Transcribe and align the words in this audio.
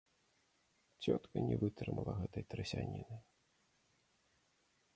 Цётка 1.05 1.37
не 1.49 1.55
вытрымала 1.63 2.13
гэтай 2.21 2.43
трасяніны. 2.53 3.15